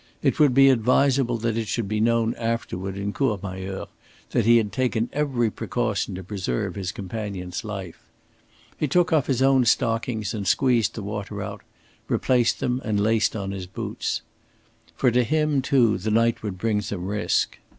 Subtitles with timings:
[0.23, 3.85] It would be advisable that it should be known afterward in Courmayeur
[4.31, 7.99] that he had taken every precaution to preserve his companion's life.
[8.79, 11.61] He took off his own stockings and squeezed the water out,
[12.07, 14.23] replaced them, and laced on his boots.
[14.95, 17.59] For to him, too, the night would bring some risk.